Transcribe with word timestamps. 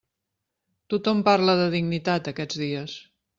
Tothom 0.93 1.21
parla 1.27 1.55
de 1.61 1.67
dignitat, 1.75 2.31
aquests 2.33 2.61
dies. 2.65 2.99